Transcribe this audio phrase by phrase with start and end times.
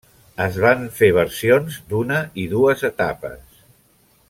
[0.45, 3.63] Es van fer versions d'una i dues etapes.